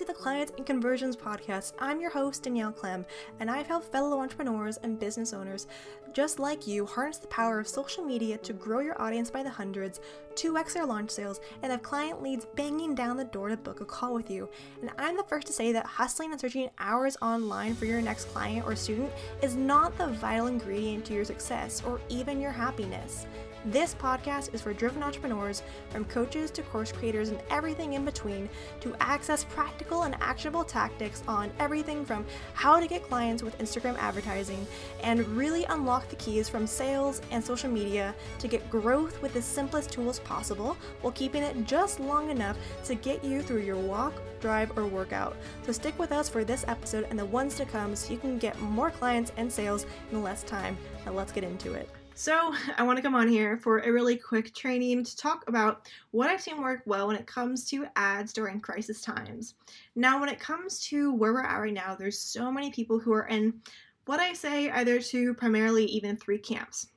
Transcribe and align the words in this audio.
to 0.00 0.06
the 0.06 0.14
Clients 0.14 0.50
and 0.56 0.64
Conversions 0.64 1.14
Podcast. 1.14 1.74
I'm 1.78 2.00
your 2.00 2.08
host, 2.08 2.44
Danielle 2.44 2.72
Clem, 2.72 3.04
and 3.38 3.50
I've 3.50 3.66
helped 3.66 3.92
fellow 3.92 4.18
entrepreneurs 4.20 4.78
and 4.78 4.98
business 4.98 5.34
owners 5.34 5.66
just 6.14 6.38
like 6.38 6.66
you 6.66 6.86
harness 6.86 7.18
the 7.18 7.26
power 7.26 7.60
of 7.60 7.68
social 7.68 8.02
media 8.02 8.38
to 8.38 8.54
grow 8.54 8.80
your 8.80 8.98
audience 9.00 9.30
by 9.30 9.42
the 9.42 9.50
hundreds, 9.50 10.00
2x 10.36 10.72
their 10.72 10.86
launch 10.86 11.10
sales, 11.10 11.42
and 11.62 11.70
have 11.70 11.82
client 11.82 12.22
leads 12.22 12.46
banging 12.56 12.94
down 12.94 13.18
the 13.18 13.24
door 13.24 13.50
to 13.50 13.58
book 13.58 13.82
a 13.82 13.84
call 13.84 14.14
with 14.14 14.30
you. 14.30 14.48
And 14.80 14.90
I'm 14.96 15.18
the 15.18 15.22
first 15.24 15.46
to 15.48 15.52
say 15.52 15.70
that 15.72 15.84
hustling 15.84 16.32
and 16.32 16.40
searching 16.40 16.70
hours 16.78 17.18
online 17.20 17.74
for 17.74 17.84
your 17.84 18.00
next 18.00 18.24
client 18.30 18.66
or 18.66 18.74
student 18.74 19.12
is 19.42 19.54
not 19.54 19.98
the 19.98 20.06
vital 20.06 20.46
ingredient 20.46 21.04
to 21.06 21.12
your 21.12 21.26
success 21.26 21.82
or 21.84 22.00
even 22.08 22.40
your 22.40 22.52
happiness. 22.52 23.26
This 23.66 23.94
podcast 23.94 24.54
is 24.54 24.62
for 24.62 24.72
driven 24.72 25.02
entrepreneurs, 25.02 25.62
from 25.90 26.06
coaches 26.06 26.50
to 26.52 26.62
course 26.62 26.92
creators 26.92 27.28
and 27.28 27.42
everything 27.50 27.92
in 27.92 28.06
between, 28.06 28.48
to 28.80 28.96
access 29.00 29.44
practical 29.44 30.04
and 30.04 30.16
actionable 30.22 30.64
tactics 30.64 31.22
on 31.28 31.50
everything 31.58 32.06
from 32.06 32.24
how 32.54 32.80
to 32.80 32.86
get 32.86 33.02
clients 33.02 33.42
with 33.42 33.58
Instagram 33.58 33.98
advertising 33.98 34.66
and 35.02 35.28
really 35.36 35.64
unlock 35.66 36.08
the 36.08 36.16
keys 36.16 36.48
from 36.48 36.66
sales 36.66 37.20
and 37.30 37.44
social 37.44 37.70
media 37.70 38.14
to 38.38 38.48
get 38.48 38.68
growth 38.70 39.20
with 39.20 39.34
the 39.34 39.42
simplest 39.42 39.92
tools 39.92 40.20
possible 40.20 40.74
while 41.02 41.12
keeping 41.12 41.42
it 41.42 41.66
just 41.66 42.00
long 42.00 42.30
enough 42.30 42.56
to 42.84 42.94
get 42.94 43.22
you 43.22 43.42
through 43.42 43.60
your 43.60 43.76
walk, 43.76 44.14
drive, 44.40 44.76
or 44.78 44.86
workout. 44.86 45.36
So 45.66 45.72
stick 45.72 45.98
with 45.98 46.12
us 46.12 46.30
for 46.30 46.44
this 46.44 46.64
episode 46.66 47.06
and 47.10 47.18
the 47.18 47.26
ones 47.26 47.56
to 47.56 47.66
come 47.66 47.94
so 47.94 48.10
you 48.10 48.18
can 48.18 48.38
get 48.38 48.58
more 48.62 48.90
clients 48.90 49.32
and 49.36 49.52
sales 49.52 49.84
in 50.12 50.22
less 50.22 50.44
time. 50.44 50.78
Now 51.04 51.12
let's 51.12 51.30
get 51.30 51.44
into 51.44 51.74
it. 51.74 51.90
So, 52.14 52.54
I 52.76 52.82
want 52.82 52.96
to 52.96 53.02
come 53.02 53.14
on 53.14 53.28
here 53.28 53.56
for 53.56 53.78
a 53.78 53.92
really 53.92 54.16
quick 54.16 54.54
training 54.54 55.04
to 55.04 55.16
talk 55.16 55.44
about 55.48 55.88
what 56.10 56.28
I've 56.28 56.42
seen 56.42 56.60
work 56.60 56.82
well 56.86 57.06
when 57.06 57.16
it 57.16 57.26
comes 57.26 57.64
to 57.70 57.86
ads 57.96 58.32
during 58.32 58.60
crisis 58.60 59.00
times. 59.00 59.54
Now, 59.96 60.20
when 60.20 60.28
it 60.28 60.40
comes 60.40 60.80
to 60.88 61.12
where 61.14 61.32
we're 61.32 61.44
at 61.44 61.58
right 61.58 61.72
now, 61.72 61.94
there's 61.94 62.18
so 62.18 62.50
many 62.50 62.70
people 62.70 62.98
who 62.98 63.12
are 63.12 63.26
in 63.26 63.60
what 64.06 64.20
I 64.20 64.32
say 64.32 64.70
either 64.70 65.00
two, 65.00 65.34
primarily 65.34 65.84
even 65.86 66.16
three 66.16 66.38
camps. 66.38 66.88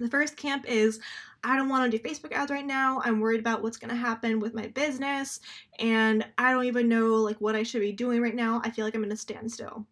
The 0.00 0.08
first 0.08 0.36
camp 0.36 0.64
is 0.66 0.98
I 1.44 1.56
don't 1.56 1.68
want 1.68 1.90
to 1.90 1.98
do 1.98 2.02
Facebook 2.02 2.32
ads 2.32 2.50
right 2.50 2.66
now. 2.66 3.02
I'm 3.04 3.20
worried 3.20 3.40
about 3.40 3.62
what's 3.62 3.76
going 3.76 3.90
to 3.90 3.96
happen 3.96 4.40
with 4.40 4.54
my 4.54 4.68
business 4.68 5.40
and 5.78 6.24
I 6.38 6.52
don't 6.52 6.64
even 6.64 6.88
know 6.88 7.16
like 7.16 7.40
what 7.40 7.56
I 7.56 7.64
should 7.64 7.80
be 7.80 7.92
doing 7.92 8.22
right 8.22 8.34
now. 8.34 8.62
I 8.64 8.70
feel 8.70 8.84
like 8.84 8.94
I'm 8.94 9.04
in 9.04 9.12
a 9.12 9.16
standstill. 9.16 9.86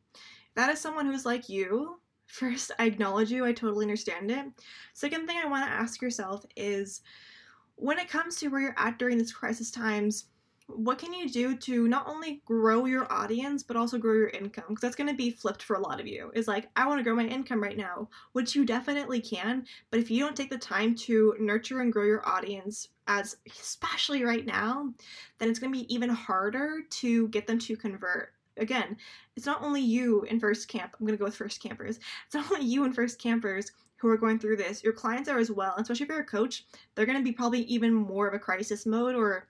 That 0.55 0.71
is 0.71 0.81
someone 0.81 1.07
who's 1.07 1.27
like 1.27 1.49
you 1.49 2.01
First, 2.31 2.71
I 2.79 2.87
acknowledge 2.87 3.33
you, 3.33 3.45
I 3.45 3.53
totally 3.53 3.85
understand 3.85 4.31
it. 4.31 4.47
Second 4.95 5.27
thing 5.27 5.37
I 5.37 5.49
want 5.49 5.67
to 5.67 5.73
ask 5.73 6.01
yourself 6.01 6.47
is 6.57 7.03
when 7.75 7.99
it 7.99 8.09
comes 8.09 8.37
to 8.37 8.49
where 8.49 8.61
you're 8.61 8.75
at 8.79 8.99
during 8.99 9.19
these 9.19 9.33
crisis 9.33 9.71
times, 9.71 10.27
what 10.69 10.99
can 10.99 11.13
you 11.13 11.29
do 11.29 11.57
to 11.57 11.89
not 11.89 12.07
only 12.07 12.43
grow 12.45 12.85
your 12.85 13.13
audience 13.13 13.65
but 13.65 13.77
also 13.77 13.99
grow 13.99 14.15
your 14.15 14.29
income? 14.29 14.67
Because 14.69 14.83
that's 14.83 14.95
going 14.95 15.11
to 15.11 15.17
be 15.17 15.31
flipped 15.31 15.65
for 15.65 15.75
a 15.75 15.81
lot 15.81 15.99
of 15.99 16.07
you. 16.07 16.31
Is 16.35 16.47
like 16.47 16.69
i 16.77 16.87
want 16.87 17.01
to 17.01 17.03
grow 17.03 17.17
my 17.17 17.27
income 17.27 17.61
right 17.61 17.77
now 17.77 18.09
which 18.33 18.55
you 18.55 18.65
definitely 18.65 19.21
can 19.21 19.67
but 19.91 19.99
if 19.99 20.09
you 20.09 20.21
don't 20.21 20.37
take 20.37 20.51
the 20.51 20.59
time 20.59 20.95
to 20.95 21.35
nurture 21.41 21.81
and 21.81 21.93
grow 21.93 22.05
your 22.05 22.27
audience 22.29 22.89
as 23.09 23.37
especially 23.47 24.23
right 24.23 24.47
now 24.47 24.93
then 25.39 25.49
it's 25.49 25.59
going 25.59 25.73
to 25.73 25.79
be 25.79 25.93
even 25.93 26.11
harder 26.11 26.83
to 26.91 27.27
get 27.29 27.49
them 27.49 27.59
to 27.59 27.77
convert 27.77 28.33
again, 28.61 28.97
it's 29.37 29.47
not 29.47 29.63
only 29.63 29.81
you 29.81 30.23
in 30.23 30.39
first 30.39 30.69
camp. 30.69 30.97
I'm 30.99 31.07
going 31.07 31.17
to 31.17 31.19
go 31.19 31.25
with 31.25 31.37
first 31.37 31.63
campers. 31.63 31.99
It's 32.27 32.35
not 32.35 32.51
only 32.53 32.67
you 32.67 32.85
and 32.85 32.95
first 32.95 33.19
campers 33.19 33.73
who 33.97 34.09
are 34.09 34.17
going 34.17 34.39
through 34.39 34.57
this. 34.57 34.83
Your 34.83 34.93
clients 34.93 35.29
are 35.29 35.39
as 35.39 35.51
well. 35.51 35.75
especially 35.77 36.05
if 36.05 36.09
you're 36.09 36.21
a 36.21 36.25
coach, 36.25 36.65
they're 36.95 37.07
going 37.07 37.19
to 37.19 37.25
be 37.25 37.33
probably 37.33 37.63
even 37.63 37.93
more 37.93 38.29
of 38.29 38.35
a 38.35 38.39
crisis 38.39 38.87
mode 38.87 39.15
or 39.15 39.49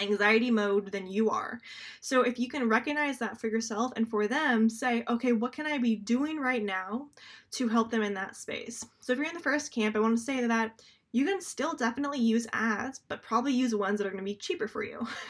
anxiety 0.00 0.50
mode 0.50 0.92
than 0.92 1.06
you 1.06 1.28
are. 1.30 1.60
So 2.00 2.22
if 2.22 2.38
you 2.38 2.48
can 2.48 2.68
recognize 2.68 3.18
that 3.18 3.40
for 3.40 3.48
yourself 3.48 3.92
and 3.96 4.08
for 4.08 4.26
them, 4.26 4.68
say, 4.68 5.04
okay, 5.08 5.32
what 5.32 5.52
can 5.52 5.66
I 5.66 5.78
be 5.78 5.96
doing 5.96 6.38
right 6.38 6.64
now 6.64 7.08
to 7.52 7.68
help 7.68 7.90
them 7.90 8.02
in 8.02 8.14
that 8.14 8.36
space? 8.36 8.84
So 9.00 9.12
if 9.12 9.18
you're 9.18 9.28
in 9.28 9.34
the 9.34 9.40
first 9.40 9.72
camp, 9.72 9.96
I 9.96 10.00
want 10.00 10.16
to 10.16 10.24
say 10.24 10.46
that 10.46 10.82
you 11.12 11.24
can 11.24 11.40
still 11.40 11.74
definitely 11.74 12.18
use 12.18 12.46
ads, 12.52 13.00
but 13.08 13.22
probably 13.22 13.52
use 13.52 13.74
ones 13.74 13.98
that 13.98 14.06
are 14.06 14.10
going 14.10 14.22
to 14.22 14.30
be 14.30 14.36
cheaper 14.36 14.68
for 14.68 14.82
you. 14.82 15.06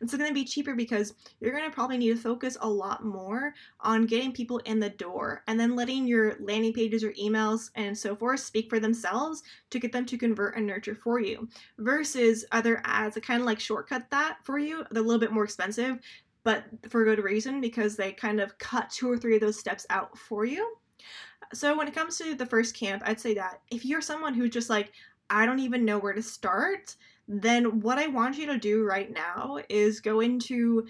it's 0.00 0.14
going 0.14 0.28
to 0.28 0.34
be 0.34 0.44
cheaper 0.44 0.74
because 0.74 1.14
you're 1.40 1.52
going 1.52 1.68
to 1.68 1.74
probably 1.74 1.98
need 1.98 2.08
to 2.08 2.16
focus 2.16 2.56
a 2.60 2.68
lot 2.68 3.04
more 3.04 3.54
on 3.80 4.06
getting 4.06 4.32
people 4.32 4.58
in 4.58 4.80
the 4.80 4.88
door 4.88 5.42
and 5.46 5.60
then 5.60 5.76
letting 5.76 6.06
your 6.06 6.36
landing 6.40 6.72
pages 6.72 7.04
or 7.04 7.12
emails 7.12 7.70
and 7.74 7.96
so 7.96 8.16
forth 8.16 8.40
speak 8.40 8.70
for 8.70 8.80
themselves 8.80 9.42
to 9.70 9.78
get 9.78 9.92
them 9.92 10.06
to 10.06 10.16
convert 10.16 10.56
and 10.56 10.66
nurture 10.66 10.94
for 10.94 11.20
you 11.20 11.48
versus 11.78 12.44
other 12.52 12.80
ads 12.84 13.14
that 13.14 13.26
kind 13.26 13.40
of 13.40 13.46
like 13.46 13.60
shortcut 13.60 14.08
that 14.10 14.38
for 14.42 14.58
you. 14.58 14.84
They're 14.90 15.02
a 15.02 15.06
little 15.06 15.20
bit 15.20 15.32
more 15.32 15.44
expensive, 15.44 15.98
but 16.44 16.64
for 16.88 17.02
a 17.02 17.04
good 17.04 17.22
reason 17.22 17.60
because 17.60 17.96
they 17.96 18.12
kind 18.12 18.40
of 18.40 18.56
cut 18.56 18.90
two 18.90 19.10
or 19.10 19.18
three 19.18 19.34
of 19.34 19.42
those 19.42 19.58
steps 19.58 19.84
out 19.90 20.16
for 20.16 20.46
you. 20.46 20.76
So 21.52 21.76
when 21.76 21.88
it 21.88 21.94
comes 21.94 22.18
to 22.18 22.34
the 22.34 22.46
first 22.46 22.74
camp, 22.76 23.02
I'd 23.04 23.20
say 23.20 23.34
that 23.34 23.60
if 23.70 23.84
you're 23.84 24.00
someone 24.00 24.34
who's 24.34 24.50
just 24.50 24.70
like, 24.70 24.92
I 25.30 25.46
don't 25.46 25.60
even 25.60 25.84
know 25.84 25.98
where 25.98 26.12
to 26.12 26.22
start, 26.22 26.96
then 27.26 27.80
what 27.80 27.98
I 27.98 28.06
want 28.06 28.36
you 28.36 28.46
to 28.46 28.58
do 28.58 28.84
right 28.84 29.10
now 29.10 29.58
is 29.68 30.00
go 30.00 30.20
into 30.20 30.86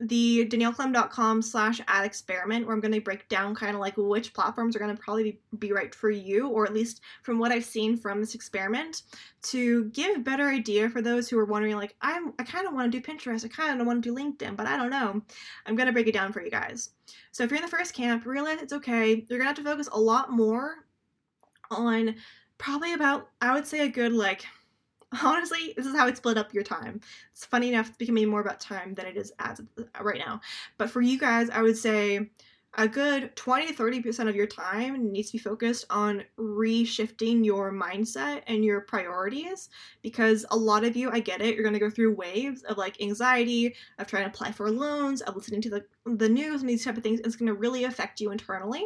the 0.00 0.46
danielleclem.com 0.46 1.42
slash 1.42 1.80
ad 1.86 2.04
experiment 2.04 2.66
where 2.66 2.74
i'm 2.74 2.80
going 2.80 2.92
to 2.92 3.00
break 3.00 3.28
down 3.28 3.54
kind 3.54 3.74
of 3.74 3.80
like 3.80 3.94
which 3.96 4.32
platforms 4.32 4.74
are 4.74 4.78
going 4.78 4.94
to 4.94 5.02
probably 5.02 5.38
be 5.58 5.72
right 5.72 5.94
for 5.94 6.10
you 6.10 6.48
or 6.48 6.64
at 6.64 6.72
least 6.72 7.00
from 7.22 7.38
what 7.38 7.52
i've 7.52 7.64
seen 7.64 7.96
from 7.96 8.20
this 8.20 8.34
experiment 8.34 9.02
to 9.42 9.84
give 9.86 10.16
a 10.16 10.20
better 10.20 10.48
idea 10.48 10.88
for 10.88 11.02
those 11.02 11.28
who 11.28 11.38
are 11.38 11.44
wondering 11.44 11.76
like 11.76 11.94
i'm 12.00 12.32
i 12.38 12.42
kind 12.42 12.66
of 12.66 12.72
want 12.72 12.90
to 12.90 12.98
do 12.98 13.04
pinterest 13.04 13.44
i 13.44 13.48
kind 13.48 13.80
of 13.80 13.86
want 13.86 14.02
to 14.02 14.08
do 14.08 14.14
linkedin 14.14 14.56
but 14.56 14.66
i 14.66 14.76
don't 14.76 14.90
know. 14.90 15.20
I'm 15.66 15.76
going 15.76 15.86
to 15.86 15.92
break 15.92 16.06
it 16.06 16.14
down 16.14 16.32
for 16.32 16.42
you 16.42 16.50
guys. 16.50 16.90
So 17.32 17.44
if 17.44 17.50
you're 17.50 17.58
in 17.58 17.64
the 17.64 17.70
first 17.70 17.94
camp 17.94 18.26
realize 18.26 18.60
it's 18.60 18.72
okay. 18.72 19.24
You're 19.28 19.38
going 19.38 19.42
to 19.42 19.46
have 19.46 19.56
to 19.56 19.64
focus 19.64 19.88
a 19.92 20.00
lot 20.00 20.30
more 20.30 20.86
on 21.70 22.16
probably 22.58 22.92
about 22.92 23.28
i 23.40 23.54
would 23.54 23.66
say 23.66 23.80
a 23.80 23.88
good 23.88 24.12
like 24.12 24.44
honestly, 25.24 25.74
this 25.76 25.86
is 25.86 25.96
how 25.96 26.06
I 26.06 26.12
split 26.12 26.38
up 26.38 26.54
your 26.54 26.62
time. 26.62 27.00
It's 27.32 27.44
funny 27.44 27.68
enough, 27.68 27.88
it's 27.88 27.96
becoming 27.96 28.28
more 28.28 28.40
about 28.40 28.60
time 28.60 28.94
than 28.94 29.06
it 29.06 29.16
is 29.16 29.32
ads 29.38 29.60
uh, 29.78 29.82
right 30.02 30.18
now. 30.18 30.40
But 30.78 30.90
for 30.90 31.00
you 31.00 31.18
guys, 31.18 31.50
I 31.50 31.62
would 31.62 31.76
say 31.76 32.30
a 32.74 32.86
good 32.86 33.34
20 33.34 33.66
to 33.66 33.74
30% 33.74 34.28
of 34.28 34.36
your 34.36 34.46
time 34.46 35.10
needs 35.10 35.30
to 35.30 35.38
be 35.38 35.42
focused 35.42 35.86
on 35.90 36.22
reshifting 36.38 37.44
your 37.44 37.72
mindset 37.72 38.42
and 38.46 38.64
your 38.64 38.82
priorities 38.82 39.68
because 40.02 40.46
a 40.50 40.56
lot 40.56 40.84
of 40.84 40.94
you, 40.94 41.10
I 41.10 41.18
get 41.18 41.40
it, 41.40 41.54
you're 41.54 41.64
going 41.64 41.74
to 41.74 41.80
go 41.80 41.90
through 41.90 42.14
waves 42.14 42.62
of 42.62 42.78
like 42.78 43.00
anxiety, 43.02 43.74
of 43.98 44.06
trying 44.06 44.22
to 44.22 44.30
apply 44.30 44.52
for 44.52 44.70
loans, 44.70 45.20
of 45.20 45.34
listening 45.34 45.62
to 45.62 45.70
the, 45.70 45.84
the 46.06 46.28
news 46.28 46.60
and 46.60 46.70
these 46.70 46.84
type 46.84 46.96
of 46.96 47.02
things. 47.02 47.20
It's 47.20 47.36
going 47.36 47.48
to 47.48 47.54
really 47.54 47.84
affect 47.84 48.20
you 48.20 48.30
internally. 48.30 48.84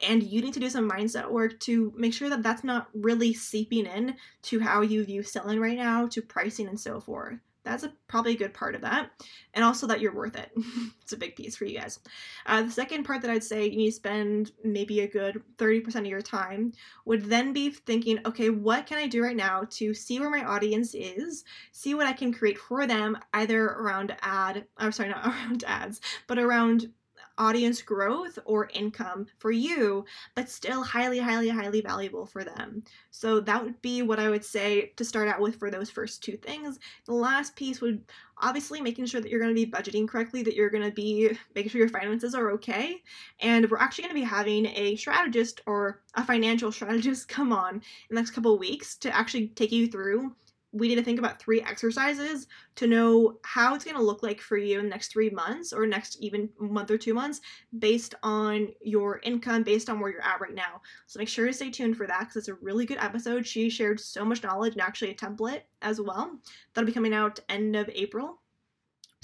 And 0.00 0.22
you 0.22 0.42
need 0.42 0.54
to 0.54 0.60
do 0.60 0.68
some 0.68 0.90
mindset 0.90 1.30
work 1.30 1.60
to 1.60 1.92
make 1.96 2.12
sure 2.12 2.28
that 2.28 2.42
that's 2.42 2.64
not 2.64 2.88
really 2.94 3.32
seeping 3.32 3.86
in 3.86 4.16
to 4.42 4.58
how 4.58 4.80
you 4.80 5.04
view 5.04 5.22
selling 5.22 5.60
right 5.60 5.78
now, 5.78 6.08
to 6.08 6.20
pricing 6.20 6.66
and 6.66 6.80
so 6.80 7.00
forth 7.00 7.38
that's 7.64 7.82
a, 7.82 7.92
probably 8.08 8.34
a 8.34 8.38
good 8.38 8.52
part 8.52 8.74
of 8.74 8.82
that. 8.82 9.10
And 9.54 9.64
also 9.64 9.86
that 9.86 10.00
you're 10.00 10.14
worth 10.14 10.36
it. 10.36 10.52
it's 11.02 11.12
a 11.12 11.16
big 11.16 11.34
piece 11.34 11.56
for 11.56 11.64
you 11.64 11.78
guys. 11.78 11.98
Uh, 12.46 12.62
the 12.62 12.70
second 12.70 13.04
part 13.04 13.22
that 13.22 13.30
I'd 13.30 13.42
say 13.42 13.66
you 13.66 13.76
need 13.76 13.90
to 13.90 13.96
spend 13.96 14.52
maybe 14.62 15.00
a 15.00 15.08
good 15.08 15.42
30% 15.56 15.96
of 15.96 16.06
your 16.06 16.20
time 16.20 16.72
would 17.04 17.24
then 17.24 17.52
be 17.52 17.70
thinking, 17.70 18.20
okay, 18.26 18.50
what 18.50 18.86
can 18.86 18.98
I 18.98 19.06
do 19.06 19.22
right 19.22 19.36
now 19.36 19.64
to 19.70 19.94
see 19.94 20.20
where 20.20 20.30
my 20.30 20.44
audience 20.44 20.94
is, 20.94 21.44
see 21.72 21.94
what 21.94 22.06
I 22.06 22.12
can 22.12 22.32
create 22.32 22.58
for 22.58 22.86
them, 22.86 23.18
either 23.32 23.64
around 23.64 24.14
ad, 24.20 24.66
I'm 24.76 24.92
sorry, 24.92 25.08
not 25.08 25.26
around 25.26 25.64
ads, 25.66 26.00
but 26.26 26.38
around 26.38 26.90
audience 27.38 27.82
growth 27.82 28.38
or 28.44 28.68
income 28.72 29.26
for 29.38 29.50
you, 29.50 30.04
but 30.34 30.48
still 30.48 30.82
highly, 30.82 31.18
highly, 31.18 31.48
highly 31.48 31.80
valuable 31.80 32.26
for 32.26 32.44
them. 32.44 32.82
So 33.10 33.40
that 33.40 33.62
would 33.62 33.80
be 33.82 34.02
what 34.02 34.20
I 34.20 34.28
would 34.28 34.44
say 34.44 34.92
to 34.96 35.04
start 35.04 35.28
out 35.28 35.40
with 35.40 35.56
for 35.56 35.70
those 35.70 35.90
first 35.90 36.22
two 36.22 36.36
things. 36.36 36.78
The 37.06 37.14
last 37.14 37.56
piece 37.56 37.80
would 37.80 38.02
obviously 38.38 38.80
making 38.80 39.06
sure 39.06 39.20
that 39.20 39.30
you're 39.30 39.40
going 39.40 39.54
to 39.54 39.66
be 39.66 39.70
budgeting 39.70 40.08
correctly, 40.08 40.42
that 40.42 40.54
you're 40.54 40.70
going 40.70 40.84
to 40.84 40.94
be 40.94 41.36
making 41.54 41.70
sure 41.70 41.80
your 41.80 41.88
finances 41.88 42.34
are 42.34 42.50
okay. 42.52 43.02
And 43.40 43.70
we're 43.70 43.78
actually 43.78 44.04
going 44.04 44.14
to 44.16 44.20
be 44.20 44.26
having 44.26 44.66
a 44.66 44.96
strategist 44.96 45.60
or 45.66 46.00
a 46.14 46.24
financial 46.24 46.72
strategist 46.72 47.28
come 47.34 47.52
on 47.52 47.74
in 47.76 47.82
the 48.10 48.16
next 48.16 48.30
couple 48.30 48.56
weeks 48.58 48.96
to 48.96 49.14
actually 49.14 49.48
take 49.48 49.72
you 49.72 49.88
through 49.88 50.34
we 50.74 50.88
need 50.88 50.96
to 50.96 51.04
think 51.04 51.20
about 51.20 51.40
three 51.40 51.62
exercises 51.62 52.48
to 52.74 52.88
know 52.88 53.38
how 53.44 53.74
it's 53.74 53.84
going 53.84 53.96
to 53.96 54.02
look 54.02 54.24
like 54.24 54.40
for 54.40 54.56
you 54.56 54.80
in 54.80 54.86
the 54.86 54.90
next 54.90 55.12
three 55.12 55.30
months 55.30 55.72
or 55.72 55.86
next 55.86 56.18
even 56.20 56.48
month 56.58 56.90
or 56.90 56.98
two 56.98 57.14
months 57.14 57.40
based 57.78 58.16
on 58.24 58.68
your 58.82 59.20
income, 59.22 59.62
based 59.62 59.88
on 59.88 60.00
where 60.00 60.10
you're 60.10 60.24
at 60.24 60.40
right 60.40 60.54
now. 60.54 60.80
So 61.06 61.20
make 61.20 61.28
sure 61.28 61.46
to 61.46 61.52
stay 61.52 61.70
tuned 61.70 61.96
for 61.96 62.08
that 62.08 62.20
because 62.20 62.36
it's 62.36 62.48
a 62.48 62.54
really 62.54 62.86
good 62.86 62.98
episode. 62.98 63.46
She 63.46 63.70
shared 63.70 64.00
so 64.00 64.24
much 64.24 64.42
knowledge 64.42 64.72
and 64.72 64.82
actually 64.82 65.12
a 65.12 65.14
template 65.14 65.62
as 65.80 66.00
well. 66.00 66.38
That'll 66.74 66.86
be 66.86 66.92
coming 66.92 67.14
out 67.14 67.38
end 67.48 67.76
of 67.76 67.88
April. 67.94 68.40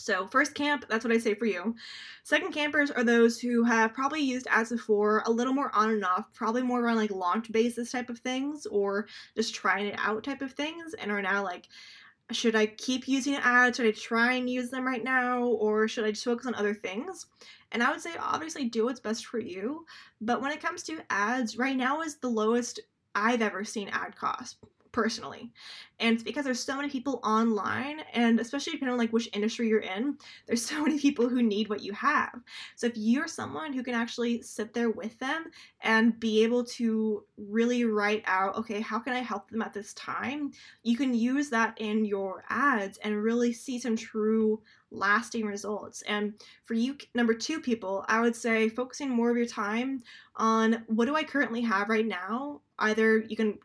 So, 0.01 0.27
first 0.27 0.55
camp, 0.55 0.87
that's 0.89 1.05
what 1.05 1.13
I 1.13 1.19
say 1.19 1.35
for 1.35 1.47
you. 1.47 1.75
Second 2.25 2.53
campers 2.53 2.91
are 2.91 3.05
those 3.05 3.41
who 3.41 3.63
have 3.65 3.95
probably 3.95 4.21
used 4.21 4.47
ads 4.49 4.71
before, 4.71 5.23
a 5.27 5.31
little 5.31 5.53
more 5.53 5.71
on 5.75 5.91
and 5.91 6.05
off, 6.05 6.33
probably 6.35 6.63
more 6.63 6.81
around 6.81 6.97
like 6.97 7.11
launch 7.11 7.51
basis 7.53 7.93
type 7.93 8.09
of 8.09 8.19
things 8.19 8.67
or 8.67 9.07
just 9.35 9.55
trying 9.55 9.87
it 9.87 9.95
out 9.99 10.25
type 10.25 10.43
of 10.43 10.53
things, 10.53 10.95
and 10.95 11.11
are 11.11 11.23
now 11.23 11.43
like, 11.43 11.69
should 12.33 12.55
I 12.55 12.67
keep 12.67 13.09
using 13.09 13.35
ads? 13.35 13.77
Should 13.77 13.87
I 13.87 13.91
try 13.91 14.35
and 14.35 14.49
use 14.49 14.71
them 14.71 14.87
right 14.87 15.03
now? 15.03 15.43
Or 15.43 15.89
should 15.89 16.05
I 16.05 16.11
just 16.11 16.25
focus 16.25 16.47
on 16.47 16.55
other 16.55 16.75
things? 16.75 17.27
And 17.73 17.83
I 17.83 17.91
would 17.91 18.01
say, 18.01 18.11
obviously, 18.19 18.67
do 18.67 18.85
what's 18.85 19.01
best 19.01 19.27
for 19.27 19.39
you. 19.39 19.85
But 20.21 20.41
when 20.41 20.53
it 20.53 20.63
comes 20.63 20.83
to 20.85 21.01
ads, 21.11 21.57
right 21.57 21.77
now 21.77 22.03
is 22.03 22.17
the 22.17 22.29
lowest 22.29 22.81
I've 23.15 23.43
ever 23.43 23.65
seen 23.65 23.89
ad 23.89 24.17
cost 24.17 24.59
personally. 24.93 25.53
And 25.99 26.15
it's 26.15 26.23
because 26.23 26.45
there's 26.45 26.63
so 26.63 26.77
many 26.77 26.89
people 26.89 27.21
online 27.23 28.01
and 28.15 28.41
especially 28.41 28.73
depending 28.73 28.93
on 28.93 28.99
like 28.99 29.13
which 29.13 29.29
industry 29.33 29.69
you're 29.69 29.81
in, 29.81 30.17
there's 30.47 30.65
so 30.67 30.83
many 30.83 30.99
people 30.99 31.29
who 31.29 31.43
need 31.43 31.69
what 31.69 31.83
you 31.83 31.93
have. 31.93 32.41
So 32.77 32.87
if 32.87 32.97
you're 32.97 33.29
someone 33.29 33.73
who 33.73 33.83
can 33.83 33.95
actually 33.95 34.43
sit 34.43 34.73
there 34.73 34.91
with 34.91 35.19
them 35.19 35.47
and 35.83 36.19
be 36.19 36.43
able 36.43 36.65
to 36.65 37.25
really 37.37 37.85
write 37.85 38.23
out, 38.27 38.57
okay, 38.57 38.81
how 38.81 38.99
can 38.99 39.13
I 39.13 39.21
help 39.21 39.51
them 39.51 39.63
at 39.63 39.75
this 39.75 39.93
time? 39.95 40.53
You 40.83 40.97
can 40.97 41.15
use 41.15 41.51
that 41.51 41.75
in 41.79 42.05
your 42.05 42.45
ads 42.49 42.99
and 42.99 43.23
really 43.23 43.53
see 43.53 43.79
some 43.79 43.97
true 43.97 44.61
lasting 44.91 45.47
results. 45.47 46.03
And 46.03 46.35
for 46.65 46.75
you, 46.75 46.97
number 47.15 47.35
two 47.35 47.61
people, 47.61 48.05
I 48.09 48.21
would 48.21 48.35
say 48.35 48.69
focusing 48.69 49.11
more 49.11 49.31
of 49.31 49.37
your 49.37 49.47
time 49.47 50.03
on 50.37 50.83
what 50.87 51.07
do 51.07 51.15
I 51.15 51.25
currently 51.25 51.61
have 51.63 51.89
right 51.89 52.07
now. 52.07 52.61
Either 52.79 53.19
you 53.19 53.37
can 53.37 53.59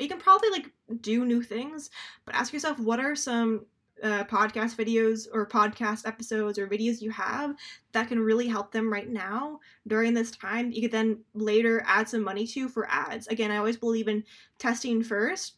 you 0.00 0.08
can 0.08 0.18
probably 0.18 0.50
like 0.50 0.72
do 1.00 1.24
new 1.24 1.42
things, 1.42 1.90
but 2.24 2.34
ask 2.34 2.52
yourself 2.52 2.78
what 2.78 3.00
are 3.00 3.14
some 3.16 3.66
uh, 4.02 4.24
podcast 4.24 4.76
videos 4.76 5.26
or 5.32 5.46
podcast 5.46 6.06
episodes 6.06 6.58
or 6.58 6.68
videos 6.68 7.00
you 7.00 7.10
have 7.10 7.54
that 7.92 8.08
can 8.08 8.20
really 8.20 8.46
help 8.46 8.70
them 8.70 8.92
right 8.92 9.08
now 9.08 9.58
during 9.86 10.14
this 10.14 10.30
time 10.30 10.70
you 10.70 10.80
could 10.80 10.92
then 10.92 11.18
later 11.34 11.82
add 11.86 12.08
some 12.08 12.22
money 12.22 12.46
to 12.46 12.68
for 12.68 12.86
ads? 12.88 13.26
Again 13.26 13.50
i 13.50 13.56
always 13.56 13.76
believe 13.76 14.08
in 14.08 14.22
testing 14.58 15.02
first 15.02 15.56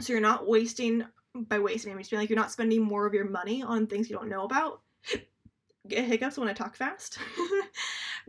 so 0.00 0.12
you're 0.12 0.22
not 0.22 0.46
wasting 0.46 1.04
by 1.34 1.58
wasting 1.58 1.92
i 1.92 1.96
mean 1.96 2.06
like 2.12 2.28
you're 2.28 2.38
not 2.38 2.52
spending 2.52 2.82
more 2.82 3.06
of 3.06 3.14
your 3.14 3.28
money 3.28 3.62
on 3.62 3.86
things 3.86 4.08
you 4.08 4.16
don't 4.16 4.28
know 4.28 4.44
about. 4.44 4.80
Get 5.88 6.04
hiccups 6.04 6.38
when 6.38 6.48
i 6.48 6.52
talk 6.52 6.76
fast. 6.76 7.18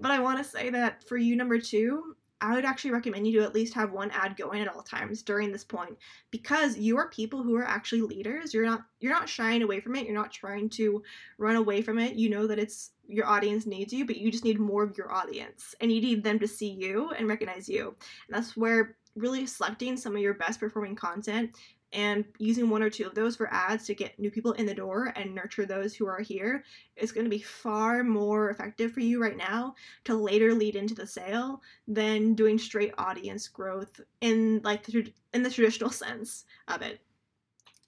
But 0.02 0.12
i 0.12 0.20
want 0.20 0.38
to 0.38 0.50
say 0.50 0.70
that 0.70 1.04
for 1.04 1.18
you 1.18 1.36
number 1.36 1.60
two 1.60 2.16
I 2.42 2.56
would 2.56 2.66
actually 2.66 2.92
recommend 2.92 3.28
you 3.28 3.40
to 3.40 3.46
at 3.46 3.54
least 3.54 3.74
have 3.74 3.92
one 3.92 4.12
ad 4.12 4.38
going 4.38 4.62
at 4.62 4.68
all 4.68 4.82
times 4.82 5.22
during 5.22 5.52
this 5.52 5.64
point 5.64 5.98
because 6.32 6.78
you 6.78 6.98
are 6.98 7.10
people 7.10 7.44
who 7.44 7.56
are 7.56 7.66
actually 7.66 8.02
leaders. 8.02 8.54
You're 8.54 8.66
not 8.66 8.82
you're 9.00 9.14
not 9.14 9.28
shying 9.28 9.62
away 9.62 9.80
from 9.82 9.96
it. 9.96 10.06
You're 10.06 10.16
not 10.16 10.32
trying 10.32 10.70
to 10.72 11.04
run 11.38 11.58
away 11.58 11.82
from 11.82 12.00
it. 12.00 12.16
You 12.16 12.30
know 12.30 12.48
that 12.48 12.60
it's 12.60 12.92
your 13.08 13.26
audience 13.26 13.66
needs 13.66 13.92
you, 13.92 14.06
but 14.06 14.18
you 14.18 14.32
just 14.32 14.46
need 14.46 14.60
more 14.60 14.84
of 14.84 14.98
your 14.98 15.12
audience 15.12 15.76
and 15.82 15.92
you 15.92 16.00
need 16.00 16.24
them 16.24 16.40
to 16.40 16.48
see 16.48 16.70
you 16.70 17.12
and 17.12 17.28
recognize 17.28 17.68
you. 17.68 17.96
And 18.28 18.38
that's 18.38 18.56
where 18.56 18.96
really 19.16 19.46
selecting 19.46 19.98
some 19.98 20.16
of 20.16 20.22
your 20.22 20.36
best 20.36 20.60
performing 20.60 20.96
content 20.96 21.56
and 21.94 22.24
using 22.38 22.70
one 22.70 22.84
or 22.84 22.90
two 22.90 23.06
of 23.06 23.16
those 23.16 23.36
for 23.36 23.52
ads 23.52 23.86
to 23.86 23.96
get 23.96 24.20
new 24.20 24.30
people 24.30 24.52
in 24.54 24.66
the 24.66 24.74
door 24.74 25.12
and 25.16 25.34
nurture 25.34 25.66
those 25.66 25.96
who 25.96 26.06
are 26.06 26.22
here 26.22 26.64
is 26.96 27.12
going 27.12 27.24
to 27.24 27.30
be 27.30 27.42
far 27.42 28.04
more 28.04 28.50
effective 28.50 28.92
for 28.92 29.00
you 29.00 29.22
right 29.22 29.38
now 29.38 29.74
to 30.04 30.14
later 30.14 30.54
lead 30.54 30.76
into 30.76 30.94
the 30.94 31.08
sale 31.08 31.62
than 31.88 32.36
doing 32.36 32.58
straight 32.58 32.94
audience 32.98 33.48
growth 33.48 34.02
in 34.22 34.62
like 34.64 34.84
the, 34.86 35.12
in 35.34 35.44
the 35.44 35.50
traditional 35.50 35.90
sense 35.90 36.46
of 36.68 36.82
it. 36.82 37.00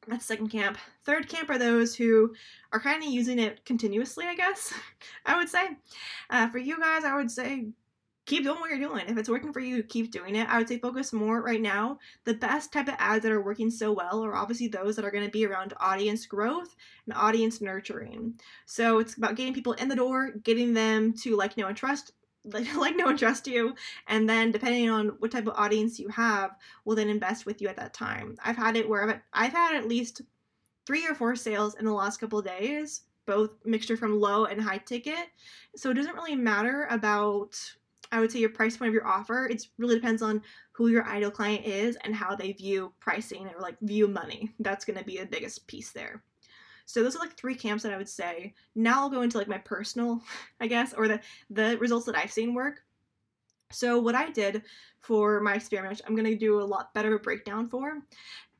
That's 0.08 0.26
second 0.26 0.50
camp. 0.50 0.80
Third 1.04 1.30
camp 1.30 1.52
are 1.52 1.60
those 1.60 1.96
who 1.96 2.34
are 2.74 2.80
kind 2.80 3.04
of 3.04 3.10
using 3.10 3.38
it 3.38 3.64
continuously 3.66 4.26
i 4.26 4.34
guess 4.34 4.74
i 5.26 5.38
would 5.38 5.50
say. 5.50 5.70
Uh, 6.30 6.50
for 6.50 6.58
you 6.58 6.80
guys 6.80 7.04
i 7.04 7.16
would 7.16 7.30
say 7.30 7.68
keep 8.32 8.46
doing 8.46 8.62
what 8.62 8.70
you're 8.70 8.80
doing. 8.80 9.04
If 9.10 9.18
it's 9.18 9.30
working 9.30 9.52
for 9.52 9.60
you, 9.60 9.84
keep 9.84 10.10
doing 10.10 10.38
it. 10.38 10.48
I 10.48 10.58
would 10.58 10.70
say 10.70 10.80
focus 10.80 11.12
more 11.12 11.42
right 11.42 11.62
now. 11.62 12.00
The 12.24 12.34
best 12.34 12.72
type 12.72 12.88
of 12.88 12.96
ads 12.98 13.24
that 13.24 13.32
are 13.32 13.42
working 13.42 13.70
so 13.70 13.92
well 13.92 14.24
are 14.24 14.36
obviously 14.36 14.70
those 14.70 14.96
that 14.96 15.04
are 15.04 15.12
going 15.12 15.26
to 15.26 15.30
be 15.30 15.46
around 15.46 15.74
audience 15.82 16.26
growth 16.26 16.74
and 17.06 17.14
audience 17.14 17.60
nurturing. 17.60 18.40
So 18.66 19.00
it's 19.00 19.18
about 19.18 19.36
getting 19.36 19.54
people 19.54 19.74
in 19.74 19.90
the 19.90 19.98
door, 19.98 20.32
getting 20.44 20.74
them 20.74 21.14
to 21.24 21.36
like, 21.36 21.58
know, 21.58 21.68
and 21.68 21.78
trust. 21.78 22.14
Like, 22.44 22.96
know 22.96 23.10
and 23.10 23.20
trust 23.20 23.46
you 23.46 23.76
and 24.08 24.28
then 24.28 24.52
depending 24.52 24.90
on 24.90 25.10
what 25.20 25.30
type 25.30 25.46
of 25.46 25.54
audience 25.58 26.00
you 26.00 26.10
have 26.10 26.56
will 26.86 26.96
then 26.96 27.08
invest 27.08 27.46
with 27.46 27.62
you 27.62 27.68
at 27.68 27.76
that 27.76 27.94
time 27.94 28.36
i've 28.44 28.58
had 28.58 28.76
it 28.76 28.90
where 28.90 29.08
i've, 29.08 29.20
I've 29.32 29.52
had 29.52 29.76
at 29.76 29.88
least 29.88 30.24
three 30.88 31.06
or 31.06 31.14
four 31.14 31.36
sales 31.36 31.76
in 31.76 31.86
the 31.86 31.94
last 31.94 32.18
couple 32.18 32.42
days 32.42 33.02
both 33.28 33.52
mixture 33.64 33.96
from 33.96 34.20
low 34.20 34.46
and 34.46 34.60
high 34.60 34.80
ticket 34.80 35.28
so 35.76 35.92
it 35.92 35.94
doesn't 35.94 36.16
really 36.16 36.36
matter 36.36 36.88
about 36.90 37.56
I 38.12 38.20
would 38.20 38.32
say 38.32 38.40
your 38.40 38.50
price 38.50 38.78
point 38.78 38.90
of 38.90 38.94
your 38.94 39.08
offer. 39.08 39.48
It 39.48 39.68
really 39.78 39.96
depends 39.96 40.22
on 40.22 40.42
who 40.74 40.88
your 40.88 41.08
ideal 41.08 41.32
client 41.32 41.66
is 41.66 41.98
and 42.04 42.16
how 42.16 42.36
they 42.36 42.52
view 42.52 42.94
pricing 43.00 43.48
or 43.48 43.60
like 43.62 43.78
view 43.82 44.08
money. 44.08 44.54
That's 44.60 44.86
going 44.86 45.00
to 45.00 45.06
be 45.06 45.18
the 45.18 45.26
biggest 45.26 45.68
piece 45.68 45.92
there. 45.92 46.24
So 46.86 47.04
those 47.04 47.16
are 47.16 47.20
like 47.20 47.38
three 47.38 47.56
camps 47.56 47.84
that 47.84 47.94
I 47.94 47.98
would 47.98 48.10
say. 48.10 48.54
Now 48.76 49.02
I'll 49.02 49.10
go 49.10 49.22
into 49.22 49.38
like 49.38 49.48
my 49.48 49.60
personal, 49.60 50.22
I 50.60 50.68
guess, 50.68 50.94
or 50.94 51.08
the 51.08 51.22
the 51.50 51.78
results 51.78 52.06
that 52.08 52.18
I've 52.18 52.32
seen 52.32 52.54
work. 52.54 52.84
So 53.72 54.00
what 54.00 54.16
I 54.16 54.30
did 54.30 54.64
for 55.00 55.40
my 55.40 55.56
experiment, 55.56 55.94
which 55.94 56.02
I'm 56.06 56.16
going 56.16 56.30
to 56.30 56.36
do 56.38 56.60
a 56.60 56.64
lot 56.64 56.94
better 56.94 57.16
of 57.16 57.22
a 57.22 57.24
breakdown 57.24 57.70
for, 57.70 58.00